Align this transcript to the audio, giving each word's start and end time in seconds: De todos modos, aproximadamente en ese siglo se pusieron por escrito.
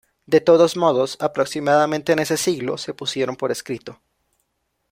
De 0.25 0.41
todos 0.41 0.77
modos, 0.77 1.15
aproximadamente 1.21 2.11
en 2.11 2.17
ese 2.17 2.35
siglo 2.35 2.79
se 2.79 2.95
pusieron 2.95 3.35
por 3.35 3.51
escrito. 3.51 4.01